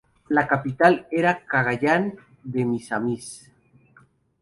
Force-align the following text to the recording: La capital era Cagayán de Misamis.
La 0.29 0.45
capital 0.47 1.05
era 1.11 1.45
Cagayán 1.45 2.09
de 2.43 2.65
Misamis. 2.73 3.33